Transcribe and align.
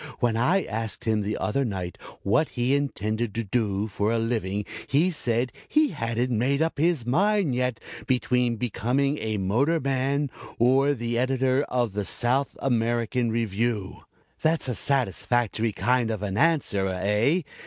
"When 0.17 0.35
I 0.35 0.63
asked 0.63 1.03
him 1.03 1.21
the 1.21 1.37
other 1.37 1.63
night 1.63 1.95
what 2.23 2.49
he 2.49 2.73
intended 2.73 3.35
to 3.35 3.43
do 3.43 3.85
for 3.85 4.11
a 4.11 4.17
living 4.17 4.65
he 4.87 5.11
said 5.11 5.51
he 5.67 5.89
hadn't 5.89 6.31
made 6.35 6.59
up 6.59 6.79
his 6.79 7.05
mind 7.05 7.53
yet 7.53 7.79
between 8.07 8.55
becoming 8.55 9.19
a 9.19 9.37
motor 9.37 9.79
man 9.79 10.31
or 10.57 10.95
the 10.95 11.19
Editor 11.19 11.61
of 11.69 11.93
the 11.93 12.03
South 12.03 12.57
American 12.63 13.31
Review. 13.31 14.01
That's 14.41 14.67
a 14.67 14.73
satisfactory 14.73 15.71
kind 15.71 16.09
of 16.09 16.23
an 16.23 16.35
answer, 16.35 16.87
eh? 16.87 17.41